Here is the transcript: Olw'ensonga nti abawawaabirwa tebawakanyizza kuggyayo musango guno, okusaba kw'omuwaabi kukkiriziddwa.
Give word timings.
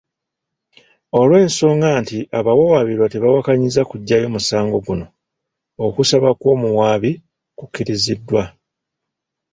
Olw'ensonga 1.19 1.89
nti 2.01 2.17
abawawaabirwa 2.37 3.07
tebawakanyizza 3.09 3.81
kuggyayo 3.89 4.27
musango 4.33 4.77
guno, 4.85 5.05
okusaba 5.85 6.29
kw'omuwaabi 6.39 7.11
kukkiriziddwa. 7.57 8.43